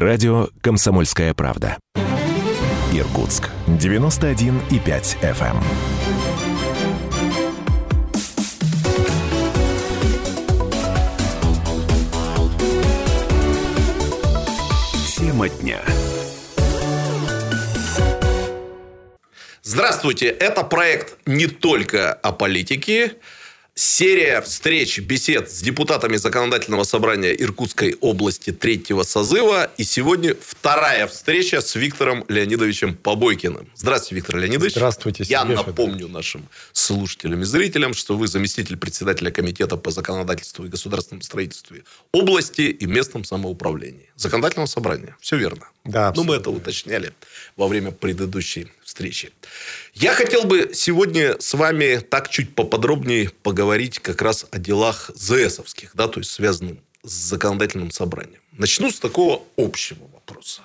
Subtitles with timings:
[0.00, 1.76] Радио «Комсомольская правда».
[2.92, 3.50] Иркутск.
[3.66, 5.56] 91,5 FM.
[15.16, 15.80] Тема дня.
[19.64, 23.14] Здравствуйте, это проект не только о политике,
[23.80, 29.70] Серия встреч, бесед с депутатами Законодательного собрания Иркутской области третьего созыва.
[29.76, 33.68] И сегодня вторая встреча с Виктором Леонидовичем Побойкиным.
[33.76, 34.72] Здравствуйте, Виктор Леонидович.
[34.72, 35.22] Здравствуйте.
[35.28, 41.22] Я напомню нашим слушателям и зрителям, что вы заместитель председателя Комитета по законодательству и государственному
[41.22, 41.76] строительству
[42.10, 44.10] области и местном самоуправлении.
[44.16, 45.16] Законодательного собрания.
[45.20, 45.68] Все верно.
[45.84, 47.12] Да, Ну, мы это уточняли
[47.56, 48.66] во время предыдущей
[48.98, 49.30] встречи.
[49.94, 55.92] Я хотел бы сегодня с вами так чуть поподробнее поговорить как раз о делах ЗСовских,
[55.94, 58.40] да, то есть связанных с законодательным собранием.
[58.50, 60.62] Начну с такого общего вопроса.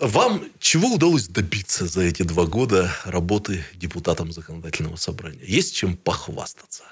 [0.00, 5.44] Вам чего удалось добиться за эти два года работы депутатом законодательного собрания?
[5.44, 6.82] Есть чем похвастаться,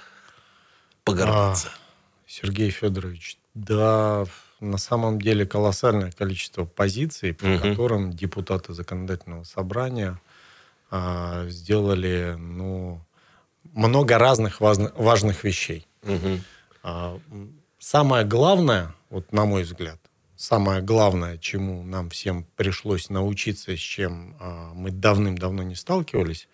[1.02, 1.72] погордиться?
[1.74, 4.26] А, Сергей Федорович, да,
[4.64, 7.60] на самом деле колоссальное количество позиций, по Мгм.
[7.60, 10.20] которым депутаты законодательного собрания
[10.90, 13.00] а, сделали ну,
[13.72, 15.86] много разных важных вещей.
[16.02, 16.42] Мгм.
[16.82, 17.18] А,
[17.78, 19.98] Самое главное, вот на мой взгляд,
[20.36, 26.48] самое главное, чему нам всем пришлось научиться, с чем а, мы давным-давно не сталкивались,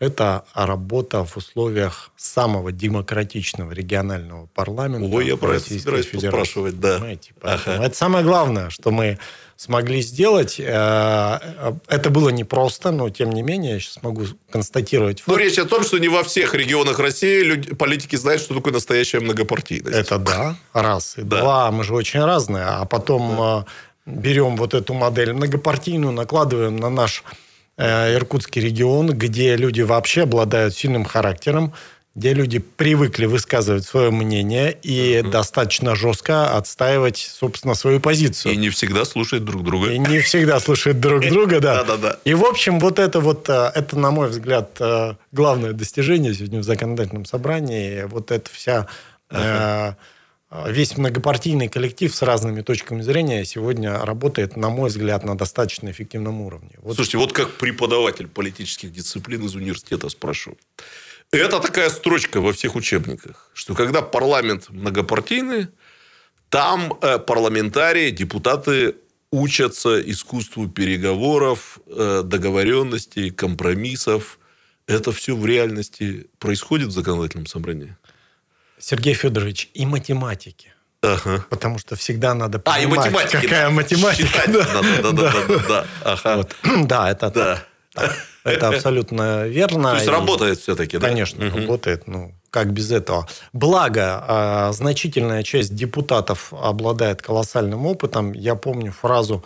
[0.00, 5.14] это работа в условиях самого демократичного регионального парламента.
[5.14, 6.94] Ой, я про это собираюсь поспрашивать, да.
[6.94, 7.32] Понимаете?
[7.40, 7.86] Поэтому Ага.
[7.86, 9.18] Это самое главное, что мы
[9.56, 10.56] смогли сделать.
[10.58, 11.38] Э,
[11.86, 15.38] Это было непросто, но тем не менее, я сейчас могу констатировать факт.
[15.38, 19.20] речь о том, что не во всех регионах России люди, политики знают, что такое настоящая
[19.20, 19.94] многопартийность.
[19.94, 21.18] Это да, раз.
[21.18, 21.40] И Да.
[21.42, 22.64] два, мы же очень разные.
[22.64, 23.64] А потом э,
[24.06, 27.34] берем вот эту модель многопартийную, накладываем на наш э,
[27.80, 31.72] иркутский регион, где люди вообще обладают сильным характером,
[32.14, 38.54] где люди привыкли высказывать свое мнение и достаточно жестко отстаивать, собственно, свою позицию.
[38.54, 39.92] И не всегда слушают друг друга.
[39.92, 41.84] И не всегда слушают друг друга, да.
[41.84, 42.18] Да-да-да.
[42.24, 46.58] И, в общем, вот это вот, э, это, на мой взгляд, э, главное достижение сегодня
[46.60, 48.02] в законодательном собрании.
[48.02, 48.88] Вот эта вся,
[49.30, 49.92] э,
[50.50, 56.40] весь многопартийный коллектив с разными точками зрения сегодня работает, на мой взгляд, на достаточно эффективном
[56.40, 56.72] уровне.
[56.78, 60.56] Вот Слушайте, вот как преподаватель политических дисциплин из университета спрошу.
[61.30, 65.68] Это такая строчка во всех учебниках, что когда парламент многопартийный,
[66.48, 68.96] там э, парламентарии, депутаты
[69.30, 74.40] учатся искусству переговоров, э, договоренностей, компромиссов.
[74.88, 77.96] Это все в реальности происходит в законодательном собрании?
[78.80, 80.72] Сергей Федорович, и математики.
[81.02, 81.44] Ага.
[81.50, 83.42] Потому что всегда надо А, и понимать, математики.
[83.42, 83.70] какая да.
[83.70, 84.26] математика.
[84.28, 84.66] Считать да.
[84.74, 85.86] надо, да, да, да, да, да.
[86.04, 86.36] Ага.
[86.36, 86.56] Вот.
[86.86, 87.62] Да, это Да.
[87.94, 88.14] так.
[88.44, 89.90] Это абсолютно верно.
[89.90, 91.08] То есть И- работает все-таки, да?
[91.08, 91.56] Конечно, Мгм.
[91.60, 92.06] работает.
[92.06, 93.26] Ну, как без этого?
[93.52, 98.32] Благо, а, значительная часть депутатов обладает колоссальным опытом.
[98.32, 99.44] Я помню фразу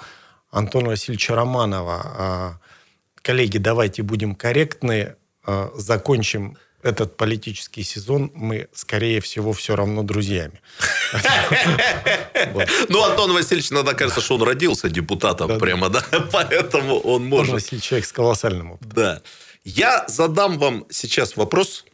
[0.51, 2.03] Антона Васильевича Романова.
[2.05, 2.53] а,
[3.23, 5.15] Коллеги, давайте будем корректны,
[5.47, 10.61] а, закончим этот политический сезон, мы, скорее всего, все равно друзьями.
[12.89, 16.05] Ну, Антон Васильевич, иногда кажется, что он родился депутатом прямо, да?
[16.33, 17.55] Поэтому он Антон может.
[17.55, 18.93] Васильевич человек с колоссальным опытом.
[18.95, 19.23] Да.
[19.65, 21.85] Я задам вам сейчас вопрос,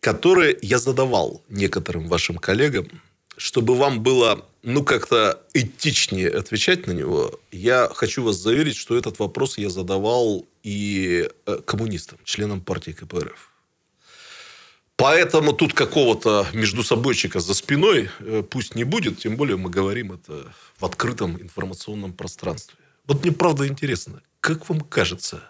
[0.00, 2.88] который я задавал некоторым вашим коллегам,
[3.36, 7.38] чтобы вам было, ну, как-то этичнее отвечать на него.
[7.52, 13.49] Я хочу вас заверить, что этот вопрос я задавал и э, коммунистам, членам партии КПРФ.
[15.00, 20.12] Поэтому тут какого-то между собойчика за спиной э, пусть не будет, тем более мы говорим
[20.12, 22.76] это в открытом информационном пространстве.
[23.06, 25.42] Вот мне правда интересно, как вам кажется,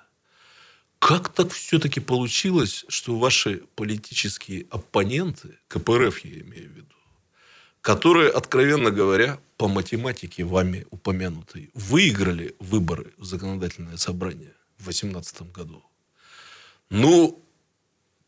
[1.00, 6.94] как так все-таки получилось, что ваши политические оппоненты, КПРФ я имею в виду,
[7.80, 15.82] которые, откровенно говоря, по математике вами упомянутой, выиграли выборы в законодательное собрание в 2018 году,
[16.88, 17.44] ну,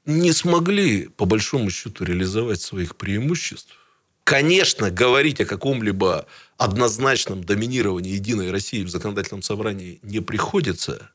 [0.05, 3.77] не смогли, по большому счету, реализовать своих преимуществ.
[4.25, 6.27] Конечно, говорить о каком-либо
[6.57, 11.11] однозначном доминировании Единой России в законодательном собрании не приходится,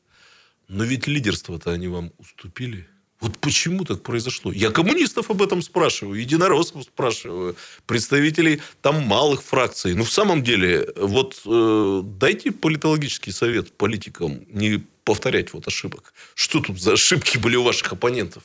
[0.68, 2.86] но ведь лидерство-то они вам уступили.
[3.20, 4.52] Вот почему так произошло?
[4.52, 7.56] Я коммунистов об этом спрашиваю, единороссов спрашиваю,
[7.86, 9.94] представителей там малых фракций.
[9.94, 16.12] Ну, в самом деле, вот э, дайте политологический совет политикам не повторять вот ошибок.
[16.34, 18.44] Что тут за ошибки были у ваших оппонентов?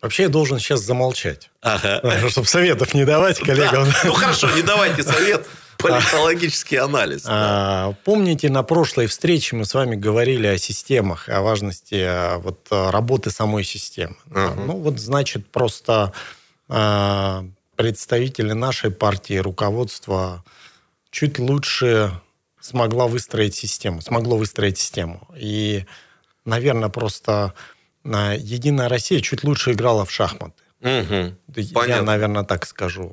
[0.00, 1.50] Вообще я должен сейчас замолчать.
[1.60, 2.28] Ага.
[2.30, 3.84] Чтобы советов не давать коллегам.
[3.84, 3.96] Да.
[4.04, 5.46] Ну хорошо, не давайте совет.
[5.78, 7.24] Политологический анализ.
[7.26, 12.66] А, помните, на прошлой встрече мы с вами говорили о системах, о важности а, вот,
[12.70, 14.16] работы самой системы.
[14.28, 14.64] Uh-huh.
[14.66, 16.12] Ну, вот, значит, просто
[16.68, 17.44] а,
[17.76, 20.44] представители нашей партии, руководство
[21.10, 22.12] чуть лучше
[22.60, 25.26] смогла выстроить систему, смогло выстроить систему.
[25.36, 25.86] И,
[26.44, 27.54] наверное, просто
[28.04, 30.54] Единая Россия чуть лучше играла в шахматы.
[30.80, 31.34] Угу.
[31.56, 32.06] Я, Понятно.
[32.06, 33.12] наверное, так скажу.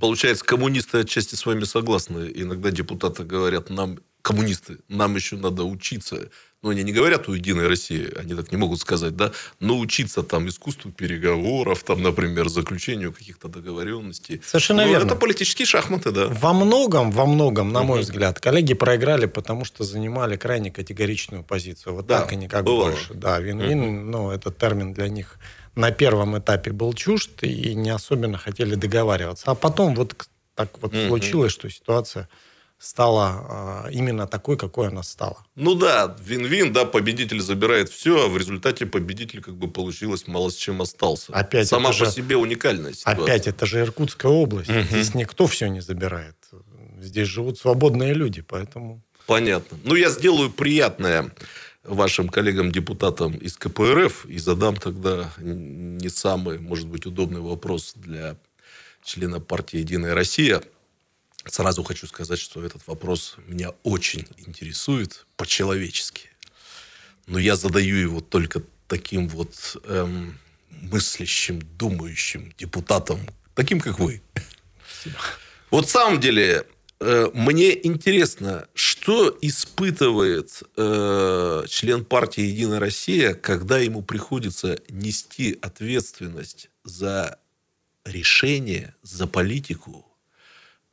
[0.00, 2.30] Получается, коммунисты отчасти с вами согласны.
[2.34, 6.30] Иногда депутаты говорят, нам, коммунисты, нам еще надо учиться
[6.64, 10.48] ну, они не говорят у Единой России, они так не могут сказать, да, научиться там
[10.48, 14.40] искусству переговоров, там, например, заключению каких-то договоренностей.
[14.42, 15.04] Совершенно ну, верно.
[15.04, 16.28] Это политические шахматы, да.
[16.28, 21.96] Во многом, во многом, на мой взгляд, коллеги проиграли, потому что занимали крайне категоричную позицию.
[21.96, 22.92] Вот да, так и никак бывало.
[22.92, 23.12] больше.
[23.12, 24.10] Да, вин-вин, угу.
[24.10, 25.38] ну, этот термин для них
[25.74, 29.50] на первом этапе был чужд и не особенно хотели договариваться.
[29.50, 30.16] А потом вот
[30.54, 31.08] так вот угу.
[31.08, 32.26] случилось, что ситуация
[32.84, 35.38] стала именно такой, какой она стала.
[35.54, 40.50] Ну да, вин-вин, да, победитель забирает все, а в результате победитель как бы получилось мало
[40.50, 41.32] с чем остался.
[41.32, 43.24] Опять Сама по же, себе уникальная ситуация.
[43.24, 44.68] Опять, это же Иркутская область.
[44.68, 44.80] Угу.
[44.90, 46.36] Здесь никто все не забирает.
[47.00, 49.02] Здесь живут свободные люди, поэтому...
[49.26, 49.78] Понятно.
[49.84, 51.32] Ну, я сделаю приятное
[51.84, 58.36] вашим коллегам-депутатам из КПРФ и задам тогда не самый, может быть, удобный вопрос для
[59.02, 60.62] члена партии «Единая Россия».
[61.46, 66.30] Сразу хочу сказать, что этот вопрос меня очень интересует по-человечески.
[67.26, 70.38] Но я задаю его только таким вот эм,
[70.70, 73.20] мыслящим, думающим депутатам,
[73.54, 74.22] таким как вы.
[74.86, 75.18] Спасибо.
[75.70, 76.66] Вот в самом деле,
[77.00, 86.70] э, мне интересно, что испытывает э, член партии «Единая Россия», когда ему приходится нести ответственность
[86.84, 87.38] за
[88.04, 90.03] решение, за политику,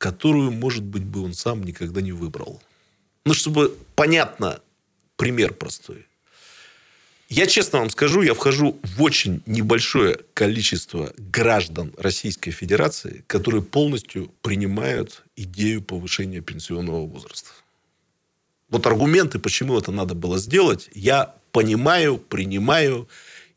[0.01, 2.59] которую, может быть, бы он сам никогда не выбрал.
[3.23, 4.59] Ну, чтобы понятно,
[5.15, 6.07] пример простой.
[7.29, 14.31] Я честно вам скажу, я вхожу в очень небольшое количество граждан Российской Федерации, которые полностью
[14.41, 17.51] принимают идею повышения пенсионного возраста.
[18.69, 23.07] Вот аргументы, почему это надо было сделать, я понимаю, принимаю.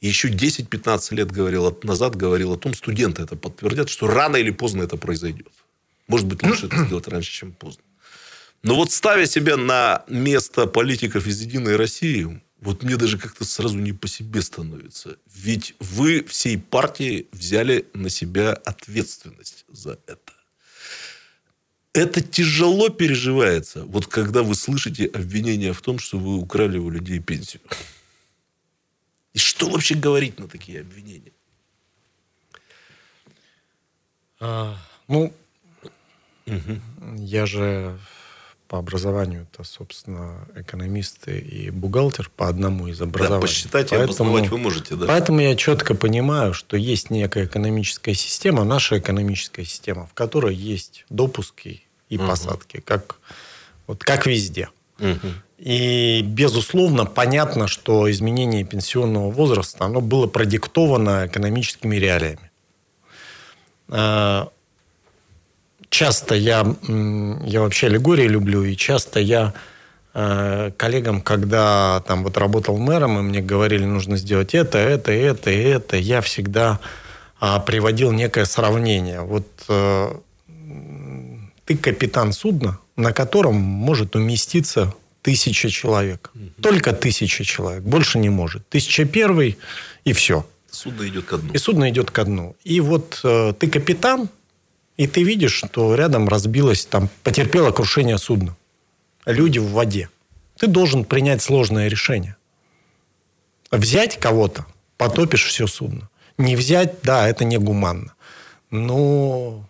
[0.03, 4.83] Еще 10-15 лет говорил, назад говорил о том, студенты это подтвердят, что рано или поздно
[4.83, 5.64] это произойдет.
[6.07, 7.83] Может быть, лучше это сделать раньше, чем поздно.
[8.63, 13.77] Но вот ставя себя на место политиков из «Единой России», вот мне даже как-то сразу
[13.77, 15.19] не по себе становится.
[15.35, 20.33] Ведь вы всей партией взяли на себя ответственность за это.
[21.93, 27.21] Это тяжело переживается, вот когда вы слышите обвинения в том, что вы украли у людей
[27.21, 27.61] пенсию.
[29.35, 31.33] И что вообще говорить на такие обвинения?
[34.41, 35.35] А, ну,
[36.47, 37.17] Угу.
[37.19, 37.99] Я же
[38.69, 43.41] по образованию-то, собственно, экономист и бухгалтер по одному из образований.
[43.41, 45.07] Да, посчитать и обосновать вы можете, да.
[45.07, 51.05] Поэтому я четко понимаю, что есть некая экономическая система, наша экономическая система, в которой есть
[51.11, 52.27] допуски и угу.
[52.27, 53.17] посадки, как,
[53.87, 54.71] вот, как везде.
[54.99, 55.29] Угу.
[55.59, 62.51] И, безусловно, понятно, что изменение пенсионного возраста оно было продиктовано экономическими реалиями.
[65.95, 69.55] Часто я, я вообще аллегории люблю, и часто я
[70.13, 75.51] э, коллегам, когда там вот работал мэром, и мне говорили, нужно сделать это, это, это,
[75.51, 76.81] это, я всегда
[77.41, 79.21] э, приводил некое сравнение.
[79.21, 80.17] Вот э,
[81.65, 86.33] ты капитан судна, на котором может уместиться тысяча человек.
[86.61, 87.85] Только тысяча человек.
[87.85, 88.69] Больше не может.
[88.69, 89.59] Тысяча первый,
[90.05, 90.45] и все.
[90.73, 91.53] Судно идет ко дну.
[91.53, 92.57] И судно идет ко дну.
[92.65, 94.29] И вот э, ты капитан,
[94.97, 98.57] и ты видишь, что рядом разбилось, там, потерпело крушение судно.
[99.27, 100.09] Люди в воде.
[100.59, 102.37] Ты должен принять сложное решение.
[103.71, 106.09] Взять кого-то, потопишь все судно.
[106.39, 108.15] Не взять, да, это негуманно.
[108.71, 109.69] Но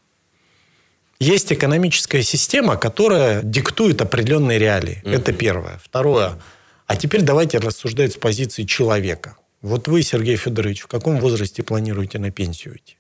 [1.19, 5.03] есть экономическая система, которая диктует определенные реалии.
[5.05, 5.15] Mm-hmm.
[5.15, 5.81] Это первое.
[5.83, 6.39] Второе.
[6.87, 9.37] А теперь давайте рассуждать с позиции человека.
[9.63, 12.97] Вот вы, Сергей Федорович, в каком возрасте планируете на пенсию идти?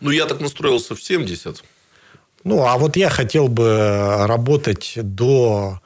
[0.00, 1.62] Ну, я так настроился в 70.
[2.44, 5.80] Ну, а вот я хотел бы работать до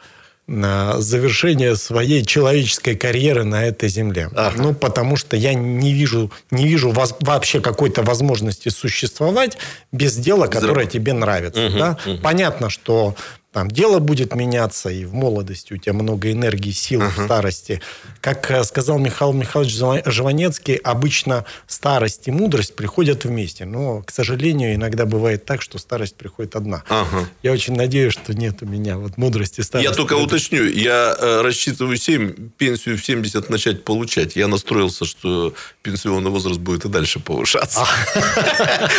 [0.46, 4.30] э, завершения своей человеческой карьеры на этой земле.
[4.34, 4.62] Ага.
[4.62, 9.58] Ну, потому что я не вижу, не вижу воз, вообще какой-то возможности существовать
[9.92, 11.66] без дела, которое тебе нравится.
[11.66, 11.98] Угу, да?
[12.04, 12.18] угу.
[12.18, 13.16] Понятно, что
[13.52, 17.10] там дело будет меняться, и в молодости у тебя много энергии, сил, uh-huh.
[17.20, 17.82] в старости.
[18.20, 19.74] Как э, сказал Михаил Михайлович
[20.06, 23.66] Жванецкий, обычно старость и мудрость приходят вместе.
[23.66, 26.82] Но, к сожалению, иногда бывает так, что старость приходит одна.
[26.88, 27.26] Uh-huh.
[27.42, 29.90] Я очень надеюсь, что нет у меня вот мудрости старости.
[29.90, 30.64] Я только уточню.
[30.64, 34.34] Я э, рассчитываю 7, пенсию в 70 начать получать.
[34.34, 37.84] Я настроился, что пенсионный возраст будет и дальше повышаться.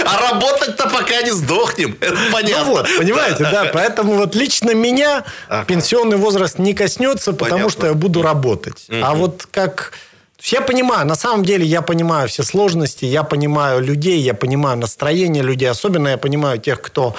[0.05, 1.97] А работать-то пока не сдохнем.
[1.99, 2.65] Это понятно.
[2.65, 3.71] Ну вот, понимаете, да.
[3.73, 5.65] Поэтому вот лично меня ага.
[5.65, 7.71] пенсионный возраст не коснется, потому Понятно.
[7.71, 8.85] что я буду работать.
[8.89, 8.97] Угу.
[9.01, 9.93] А вот как...
[10.41, 15.41] Я понимаю, на самом деле я понимаю все сложности, я понимаю людей, я понимаю настроение
[15.41, 17.15] людей, особенно я понимаю тех, кто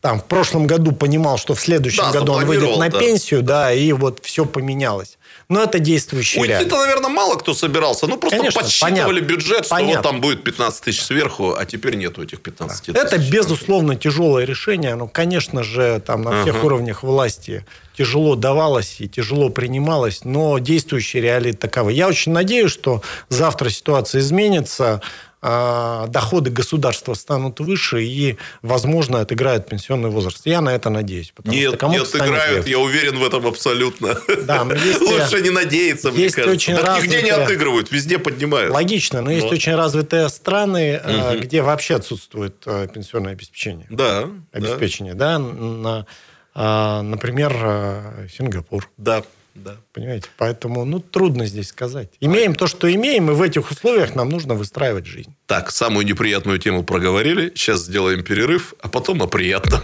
[0.00, 2.98] там в прошлом году понимал, что в следующем да, году он выйдет на да.
[2.98, 5.18] пенсию, да, и вот все поменялось.
[5.50, 6.70] Но это действующий Уйти-то, реалии.
[6.70, 8.06] наверное, мало кто собирался.
[8.06, 9.96] Ну, просто Конечно, подсчитывали понятно, бюджет, что понятно.
[9.96, 12.96] вот там будет 15 тысяч сверху, а теперь нету этих 15 тысяч.
[12.96, 14.92] Это, безусловно, тяжелое решение.
[14.92, 16.66] Оно, конечно же, там на всех uh-huh.
[16.66, 17.66] уровнях власти
[17.98, 21.92] тяжело давалось и тяжело принималось, но действующие реалии таковы.
[21.94, 25.02] Я очень надеюсь, что завтра ситуация изменится,
[25.42, 30.42] доходы государства станут выше и, возможно, отыграют пенсионный возраст.
[30.44, 31.32] Я на это надеюсь.
[31.44, 34.16] Нет, не отыграют, я уверен в этом абсолютно.
[34.44, 36.52] Да, есть, Лучше не надеяться, есть мне кажется.
[36.52, 37.22] Очень да развитые...
[37.22, 38.72] Нигде не отыгрывают, везде поднимают.
[38.72, 41.40] Логично, но, есть очень развитые страны, угу.
[41.40, 43.86] где вообще отсутствует э, пенсионное обеспечение.
[43.90, 44.28] Да.
[44.52, 46.06] Обеспечение, да, да на,
[46.54, 48.90] а, например, э, Сингапур.
[48.96, 49.22] Да.
[49.54, 49.76] Да.
[49.92, 50.28] Понимаете?
[50.36, 52.10] Поэтому, ну, трудно здесь сказать.
[52.20, 55.34] Имеем то, что имеем, и в этих условиях нам нужно выстраивать жизнь.
[55.46, 57.52] Так, самую неприятную тему проговорили.
[57.54, 59.80] Сейчас сделаем перерыв, а потом о приятном.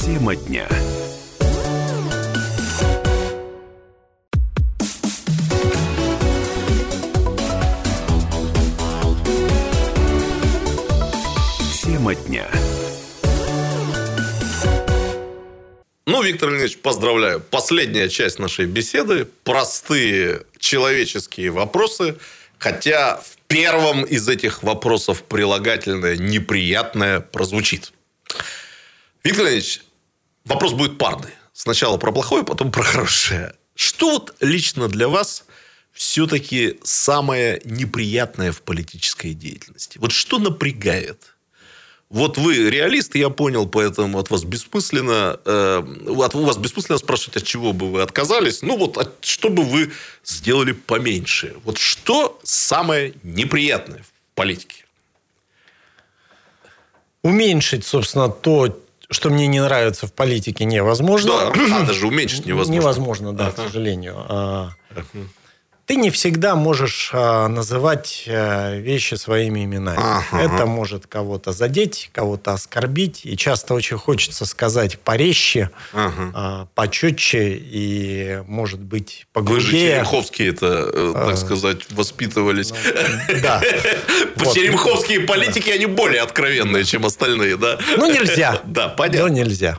[0.00, 0.68] Тема дня.
[11.82, 12.63] Тема дня.
[16.14, 17.40] Ну, Виктор Леонидович, поздравляю.
[17.40, 19.24] Последняя часть нашей беседы.
[19.42, 22.16] Простые человеческие вопросы.
[22.56, 27.92] Хотя в первом из этих вопросов прилагательное неприятное прозвучит.
[29.24, 29.82] Виктор Леонидович,
[30.44, 31.32] вопрос будет парный.
[31.52, 33.52] Сначала про плохое, потом про хорошее.
[33.74, 35.44] Что вот лично для вас
[35.90, 39.98] все-таки самое неприятное в политической деятельности?
[39.98, 41.33] Вот что напрягает?
[42.14, 45.82] Вот вы реалист, я понял, поэтому от вас бессмысленно, э,
[46.16, 48.62] от, у вас бессмысленно спрашивать, от чего бы вы отказались.
[48.62, 49.90] Ну, вот, от, что бы вы
[50.24, 51.56] сделали поменьше.
[51.64, 54.84] Вот что самое неприятное в политике?
[57.22, 58.78] Уменьшить, собственно, то,
[59.10, 61.52] что мне не нравится в политике, невозможно.
[61.52, 62.80] Да, а, даже уменьшить невозможно.
[62.80, 63.54] Невозможно, да, ага.
[63.54, 64.24] к сожалению.
[64.28, 64.76] Ага
[65.86, 69.98] ты не всегда можешь а, называть а, вещи своими именами.
[70.00, 70.40] Ага.
[70.40, 73.20] Это может кого-то задеть, кого-то оскорбить.
[73.24, 76.30] И часто очень хочется сказать порезче, ага.
[76.34, 79.60] а, почетче и, может быть, погрубее.
[79.60, 82.72] Вы же Черемховские это, э, так а, сказать, воспитывались.
[82.72, 83.60] Ну, да.
[84.54, 87.78] Черемховские политики, они более откровенные, чем остальные, да?
[87.96, 88.60] Ну, нельзя.
[88.74, 89.28] Да, понятно.
[89.28, 89.78] Ну, нельзя.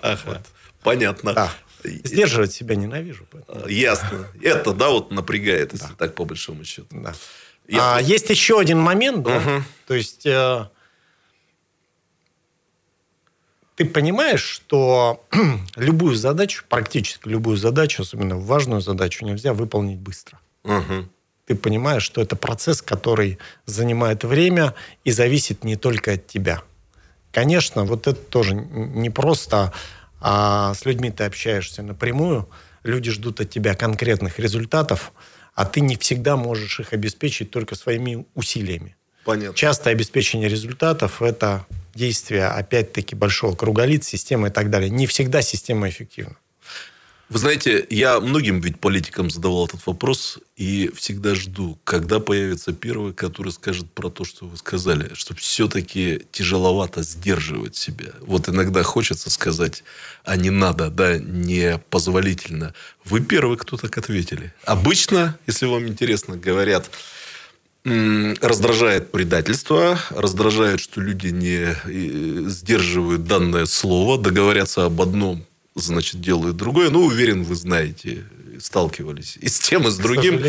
[0.83, 1.51] Понятно.
[2.03, 3.25] Сдерживать себя ненавижу.
[3.31, 3.67] Поэтому.
[3.67, 4.27] Ясно.
[4.41, 5.95] Это, да, вот напрягает, если да.
[5.97, 6.87] так по большому счету.
[6.91, 7.13] Да.
[7.67, 7.97] Я...
[7.97, 9.37] А, есть еще один момент, да?
[9.37, 9.63] Угу.
[9.87, 10.67] То есть э,
[13.75, 15.25] ты понимаешь, что
[15.75, 20.39] любую задачу, практически любую задачу, особенно важную задачу, нельзя выполнить быстро.
[20.63, 21.09] Угу.
[21.45, 24.73] Ты понимаешь, что это процесс, который занимает время
[25.03, 26.63] и зависит не только от тебя.
[27.31, 29.73] Конечно, вот это тоже не просто
[30.19, 32.49] а с людьми ты общаешься напрямую,
[32.83, 35.11] люди ждут от тебя конкретных результатов,
[35.53, 38.95] а ты не всегда можешь их обеспечить только своими усилиями.
[39.23, 39.55] Понятно.
[39.55, 44.89] Часто обеспечение результатов– это действие, опять-таки, большого круга лиц, системы и так далее.
[44.89, 46.35] Не всегда система эффективна.
[47.27, 53.13] Вы знаете, я многим ведь политикам задавал этот вопрос и всегда жду, когда появится первый,
[53.13, 58.11] который скажет про то, что вы сказали, что все-таки тяжеловато сдерживать себя.
[58.21, 59.83] Вот иногда хочется сказать,
[60.23, 62.75] а не надо, да, не позволительно.
[63.05, 64.53] Вы первый, кто так ответили.
[64.63, 66.91] Обычно, если вам интересно, говорят,
[67.83, 75.43] раздражает предательство, раздражает, что люди не э, сдерживают данное слово, договорятся об одном–
[75.75, 76.89] значит, делают другое.
[76.89, 78.23] Ну, уверен, вы знаете,
[78.59, 80.41] сталкивались и с тем, и с другим.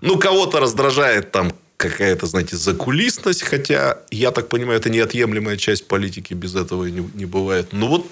[0.00, 6.34] Ну, кого-то раздражает там какая-то, знаете, закулисность, хотя, я так понимаю, это неотъемлемая часть политики,
[6.34, 7.72] без этого не, не бывает.
[7.72, 8.06] Ну, вот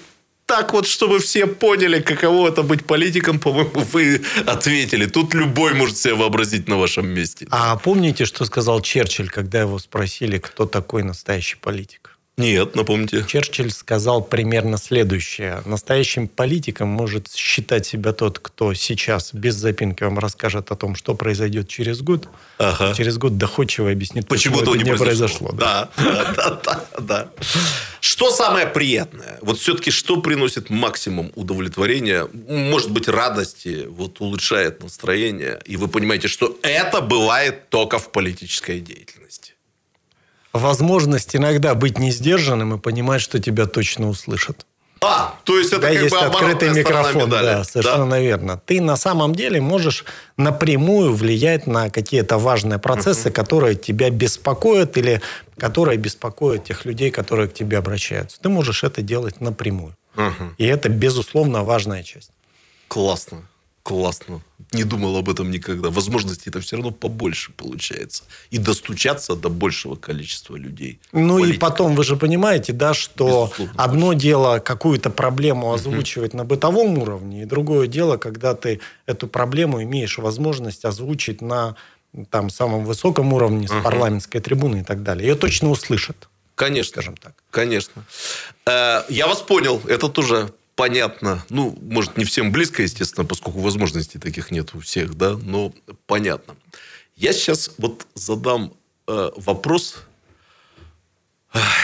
[0.45, 5.05] так вот, чтобы все поняли, каково это быть политиком, по-моему, вы ответили.
[5.05, 7.47] Тут любой может себя вообразить на вашем месте.
[7.51, 12.10] А помните, что сказал Черчилль, когда его спросили, кто такой настоящий политик?
[12.37, 13.25] Нет, напомните.
[13.27, 15.61] Черчилль сказал примерно следующее.
[15.65, 21.13] Настоящим политиком может считать себя тот, кто сейчас без запинки вам расскажет о том, что
[21.13, 22.29] произойдет через год.
[22.57, 22.93] Ага.
[22.95, 25.49] Через год доходчиво объяснит, Почему почему, это не произошло?
[25.49, 25.51] произошло.
[25.51, 25.89] да,
[26.35, 27.31] да, да, да.
[27.99, 29.37] Что самое приятное?
[29.41, 36.27] Вот все-таки что приносит максимум удовлетворения, может быть, радости, вот улучшает настроение, и вы понимаете,
[36.27, 39.53] что это бывает только в политической деятельности.
[40.53, 44.65] Возможность иногда быть не сдержанным и понимать, что тебя точно услышат.
[45.03, 47.45] А, то есть это да, как есть бы открытый микрофон, медали.
[47.45, 48.61] да, совершенно верно.
[48.63, 50.05] Ты на самом деле можешь
[50.37, 55.21] напрямую влиять на какие-то важные процессы, которые тебя беспокоят или
[55.57, 58.39] которые беспокоят тех людей, которые к тебе обращаются.
[58.39, 59.95] Ты можешь это делать напрямую.
[60.15, 60.53] Ага.
[60.59, 62.31] И это, безусловно, важная часть.
[62.87, 63.47] Классно.
[63.83, 64.41] Классно.
[64.73, 65.89] Не думал об этом никогда.
[65.89, 68.23] Возможностей это все равно побольше получается.
[68.51, 70.99] И достучаться до большего количества людей.
[71.11, 71.59] Ну и Политиков.
[71.69, 73.83] потом вы же понимаете, да, что Безусловно.
[73.83, 79.81] одно дело какую-то проблему озвучивать на бытовом уровне, и другое дело, когда ты эту проблему
[79.83, 81.75] имеешь возможность озвучить на
[82.29, 85.27] там самом высоком уровне с парламентской трибуны и так далее.
[85.27, 86.29] Ее точно услышат.
[86.55, 86.91] Конечно.
[86.91, 87.33] скажем так.
[87.49, 88.03] Конечно.
[88.67, 89.81] Э, Я вас понял.
[89.87, 91.45] Это тоже понятно.
[91.49, 95.73] Ну, может, не всем близко, естественно, поскольку возможностей таких нет у всех, да, но
[96.05, 96.55] понятно.
[97.15, 98.73] Я сейчас вот задам
[99.07, 100.03] э, вопрос,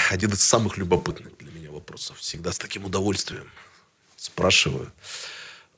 [0.10, 2.20] один из самых любопытных для меня вопросов.
[2.20, 3.50] Всегда с таким удовольствием
[4.15, 4.91] спрашиваю.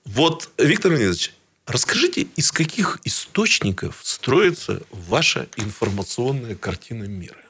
[0.06, 1.34] Вот, Виктор Леонидович,
[1.66, 7.44] расскажите, из каких источников строится ваша информационная картина мира?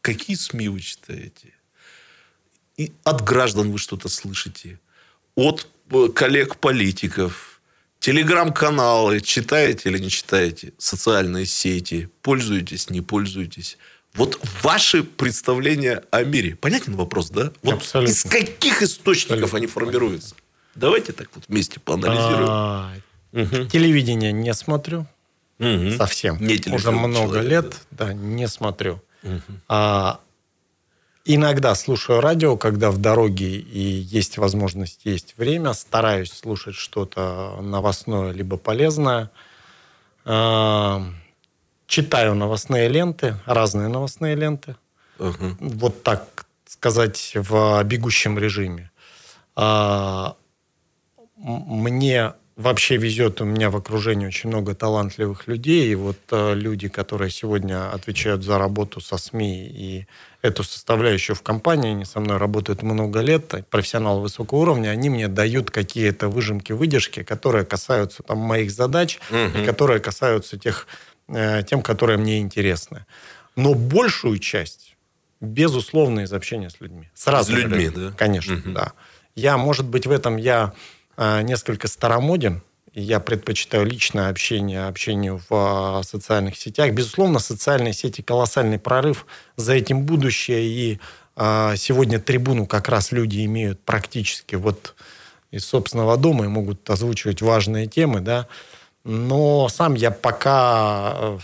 [0.00, 1.53] Какие СМИ вы читаете?
[2.76, 4.78] И от граждан вы что-то слышите?
[5.36, 7.60] От э, коллег-политиков?
[8.00, 10.72] Телеграм-каналы читаете или не читаете?
[10.78, 12.10] Социальные сети?
[12.22, 13.78] Пользуетесь, не пользуетесь?
[14.14, 16.54] Вот ваши представления о мире.
[16.56, 17.50] Понятен вопрос, да?
[17.62, 18.12] Вот Абсолютно.
[18.12, 20.34] из каких источников Абсолютно они формируются?
[20.74, 22.48] Давайте так вот вместе поанализируем.
[22.50, 22.92] А,
[23.32, 23.68] Мгм.
[23.68, 25.06] Телевидение не смотрю
[25.58, 25.96] Мгм.
[25.96, 26.36] совсем.
[26.40, 29.02] Не Уже много человек, лет, да, не смотрю.
[29.68, 30.20] А,
[31.24, 35.72] иногда слушаю радио, когда в дороге и есть возможность, есть время.
[35.72, 39.30] Стараюсь слушать что-то новостное либо полезное.
[40.24, 41.02] А,
[41.86, 44.76] читаю новостные ленты, разные новостные ленты.
[45.18, 45.56] Ага.
[45.60, 48.90] Вот так сказать, в бегущем режиме.
[49.56, 50.36] А,
[51.36, 56.88] мне вообще везет, у меня в окружении очень много талантливых людей, и вот э, люди,
[56.88, 60.06] которые сегодня отвечают за работу со СМИ и
[60.42, 65.28] эту составляющую в компании, они со мной работают много лет, профессионалы высокого уровня, они мне
[65.28, 70.86] дают какие-то выжимки, выдержки, которые касаются там моих задач, и которые касаются тех,
[71.28, 73.06] э, тем, которые мне интересны.
[73.56, 74.96] Но большую часть,
[75.40, 77.08] безусловно, из общения с людьми.
[77.14, 78.10] С разными людьми, людьми.
[78.10, 78.16] да?
[78.16, 78.74] Конечно, Мгм.
[78.74, 78.92] да.
[79.36, 82.62] Я, может быть, в этом я э, несколько старомоден,
[82.94, 86.92] и я предпочитаю личное общение общению в э, социальных сетях.
[86.92, 91.00] Безусловно, социальные сети колоссальный прорыв, за этим будущее, и
[91.36, 94.94] э, сегодня трибуну как раз люди имеют практически вот
[95.50, 98.46] из собственного дома и могут озвучивать важные темы, да.
[99.02, 101.38] Но сам я пока, э,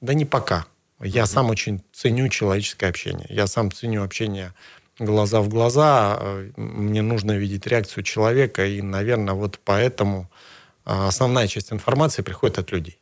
[0.00, 0.66] да не пока,
[1.00, 3.26] я сам очень ценю человеческое общение.
[3.28, 4.54] Я сам ценю общение
[4.98, 6.18] глаза в глаза.
[6.20, 10.30] Э, Мне нужно видеть реакцию человека, и, наверное, вот поэтому
[10.84, 12.98] э, основная часть информации приходит от людей.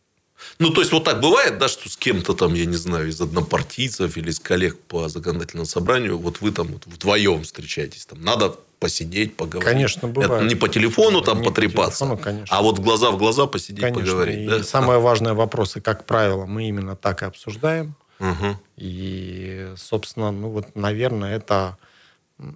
[0.58, 3.20] Ну, то есть, вот так бывает, да, что с кем-то там, я не знаю, из
[3.20, 8.54] однопартийцев или из коллег по законодательному собранию, вот вы там вот вдвоем встречаетесь, там, надо
[8.78, 9.70] посидеть, поговорить.
[9.70, 10.32] Конечно, бывает.
[10.32, 12.56] Это не по телефону там Не по потрепаться, телефону, конечно.
[12.56, 14.00] а вот глаза в глаза посидеть, Конечно.
[14.06, 14.38] поговорить.
[14.38, 14.62] И да?
[14.62, 17.94] самые важные вопросы, как правило, мы именно так и обсуждаем.
[18.20, 18.58] Мгм.
[18.76, 21.78] И, собственно, ну вот, наверное, это,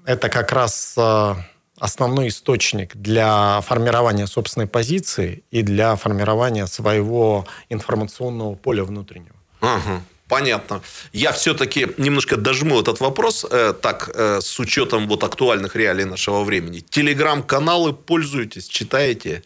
[0.04, 1.34] это как раз э,
[1.78, 9.36] основной источник для формирования собственной позиции и для формирования своего информационного поля внутреннего.
[9.60, 10.82] Ага, понятно.
[11.14, 16.44] Я все-таки немножко дожму этот вопрос, э, так, э, с учетом вот актуальных реалий нашего
[16.44, 16.80] времени.
[16.80, 19.42] Телеграм-каналы пользуетесь, читаете?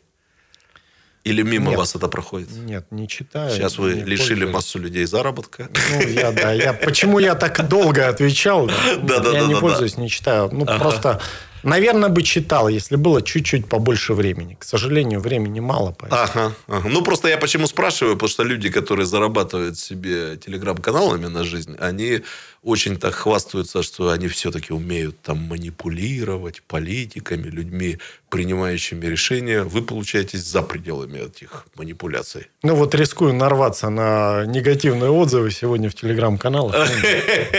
[1.28, 1.78] Или мимо Нет.
[1.78, 2.48] вас это проходит?
[2.50, 3.50] Нет, не читаю.
[3.50, 4.54] Сейчас вы лишили пользуюсь.
[4.54, 5.68] массу людей заработка.
[5.92, 8.66] Ну, я, да, я, почему я так долго отвечал?
[8.66, 8.74] да?
[9.02, 10.48] Да, да, я не пользуюсь, не читаю.
[10.50, 11.20] Ну, просто,
[11.62, 14.56] наверное, бы читал, если было чуть-чуть побольше времени.
[14.58, 15.94] К сожалению, времени мало.
[16.10, 16.88] Ага, ага.
[16.88, 22.22] Ну, просто я почему спрашиваю, потому что люди, которые зарабатывают себе телеграм-каналами на жизнь, они
[22.62, 29.62] очень так хвастаются, что они все-таки умеют там манипулировать политиками, людьми, принимающими решения.
[29.62, 32.48] Вы получаетесь за пределами этих манипуляций.
[32.62, 36.74] Ну вот рискую нарваться на негативные отзывы сегодня в телеграм-каналах.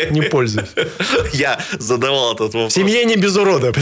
[0.09, 0.69] Ну, не пользуюсь.
[1.33, 2.73] Я задавал этот вопрос.
[2.73, 3.73] В семье не без урода.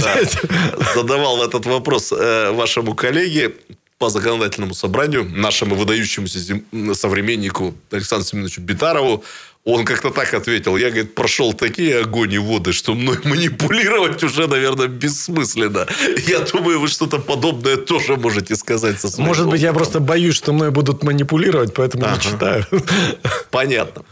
[0.96, 3.54] Задавал этот вопрос э, вашему коллеге
[3.98, 6.62] по законодательному собранию, нашему выдающемуся
[6.94, 9.24] современнику Александру Семеновичу Битарову,
[9.68, 10.78] он как-то так ответил.
[10.78, 15.86] Я, говорит, прошел такие огонь и воды, что мной манипулировать уже, наверное, бессмысленно.
[16.26, 19.66] Я думаю, вы что-то подобное тоже можете сказать со Может быть, опытом.
[19.66, 22.16] я просто боюсь, что мной будут манипулировать, поэтому ага.
[22.16, 22.66] не читаю.
[23.52, 24.06] Понятно.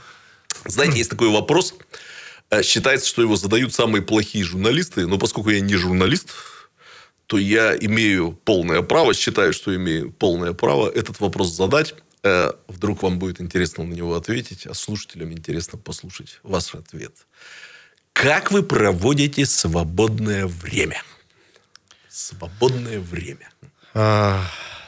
[0.65, 1.73] Знаете, есть такой вопрос.
[2.49, 5.07] Э, считается, что его задают самые плохие журналисты.
[5.07, 6.31] Но поскольку я не журналист,
[7.27, 11.95] то я имею полное право, считаю, что имею полное право этот вопрос задать.
[12.25, 17.13] Э, вдруг вам будет интересно на него ответить, а слушателям интересно послушать ваш ответ.
[18.13, 21.03] Как вы проводите свободное время?
[22.09, 23.47] Свободное время.
[23.93, 24.41] А,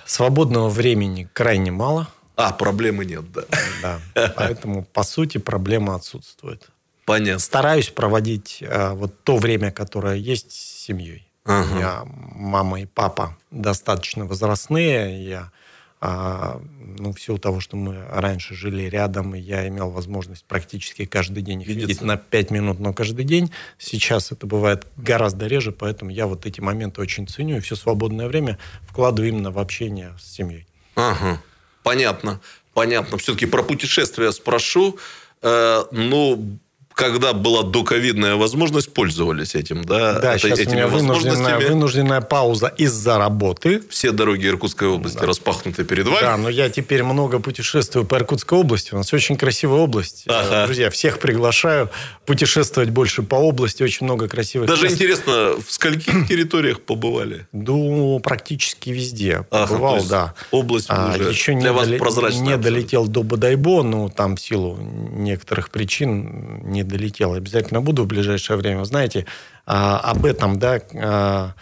[0.08, 2.08] свободного времени крайне мало.
[2.36, 3.44] А, проблемы нет, да.
[3.84, 4.34] Да.
[4.36, 6.68] Поэтому, по сути, проблема отсутствует.
[7.06, 7.38] Понятно.
[7.38, 11.30] Стараюсь проводить а, вот то время, которое есть с семьей.
[11.46, 11.62] Ага.
[11.62, 15.24] У меня мама и папа достаточно возрастные.
[15.24, 15.52] Я
[16.00, 21.06] а, ну, в силу того, что мы раньше жили рядом, и я имел возможность практически
[21.06, 23.52] каждый день их видеть на 5 минут, но каждый день.
[23.80, 28.28] Сейчас это бывает гораздо реже, поэтому я вот эти моменты очень ценю, и все свободное
[28.28, 30.68] время вкладываю именно в общение с семьей.
[30.96, 31.42] Ага,
[31.84, 32.42] понятно,
[32.74, 33.18] понятно.
[33.18, 35.00] Все-таки про путешествия спрошу.
[35.42, 36.60] Э, ну,
[36.98, 40.20] когда была доковидная возможность, пользовались этим, да?
[40.20, 43.84] Да, Это, сейчас у меня вынужденная, вынужденная пауза из-за работы.
[43.92, 45.28] Все дороги Иркутской области да.
[45.28, 46.22] распахнуты перед вами.
[46.22, 48.96] Да, но я теперь много путешествую по Иркутской области.
[48.96, 50.24] У нас очень красивая область.
[50.26, 50.66] Ага.
[50.66, 51.92] Друзья, всех приглашаю
[52.26, 53.84] путешествовать больше по области.
[53.84, 54.96] Очень много красивых Даже мест.
[54.96, 57.46] интересно, в скольких территориях побывали?
[57.52, 60.34] Ну, практически везде ага, побывал, да.
[60.50, 62.00] Область а, уже еще для не вас доли...
[62.00, 62.42] прозрачная.
[62.42, 67.34] Не долетел до Бодайбо, но там в силу некоторых причин не долетел.
[67.34, 68.84] Обязательно буду в ближайшее время.
[68.84, 69.26] Знаете,
[69.66, 71.54] а, об этом, да, а,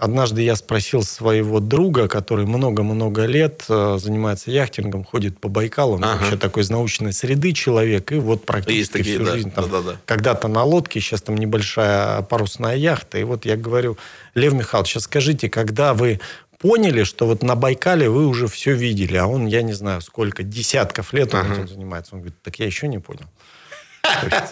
[0.00, 6.18] однажды я спросил своего друга, который много-много лет а, занимается яхтингом, ходит по Байкалу, ага.
[6.18, 9.32] вообще такой из научной среды человек, и вот практически такие, всю да.
[9.32, 9.96] жизнь там, да, да, да.
[10.04, 13.96] когда-то на лодке, сейчас там небольшая парусная яхта, и вот я говорю,
[14.34, 16.20] Лев Михайлович, сейчас скажите, когда вы
[16.58, 20.42] поняли, что вот на Байкале вы уже все видели, а он, я не знаю, сколько,
[20.42, 21.54] десятков лет он ага.
[21.54, 22.14] этим занимается.
[22.14, 23.26] Он говорит, так я еще не понял.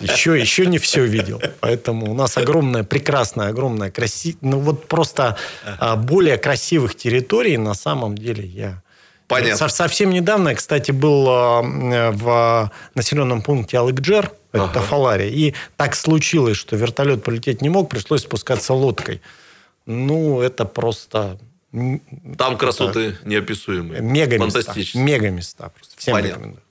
[0.01, 1.41] еще, еще не все видел.
[1.61, 5.37] Поэтому у нас огромная, прекрасная, огромная, красивая, ну вот просто
[5.79, 8.83] а, более красивых территорий на самом деле я
[9.29, 9.69] Понятно.
[9.69, 14.75] Совсем недавно, кстати, был а, в населенном пункте Алыкджер, это ага.
[14.75, 19.21] Тафалария, и так случилось, что вертолет полететь не мог, пришлось спускаться лодкой.
[19.85, 21.39] Ну, это просто
[22.39, 24.01] там красоты это неописуемые.
[24.01, 25.03] Мега Фантастические.
[25.03, 25.69] Мега места.
[25.69, 25.95] Просто.
[25.99, 26.37] Всем Понятно.
[26.37, 26.63] рекомендую.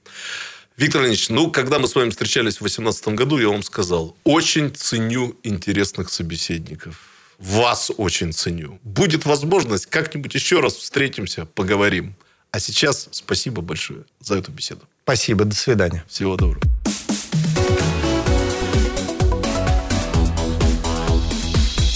[0.78, 4.74] Виктор Леонидович, ну, когда мы с вами встречались в 2018 году, я вам сказал, очень
[4.76, 7.00] ценю интересных собеседников.
[7.40, 8.80] Вас очень ценю.
[8.84, 12.16] Будет возможность, как-нибудь еще раз встретимся, поговорим.
[12.52, 14.82] А сейчас спасибо большое за эту беседу.
[15.04, 16.04] Спасибо, до свидания.
[16.08, 16.62] Всего доброго.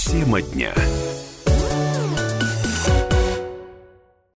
[0.06, 0.74] Тема дня.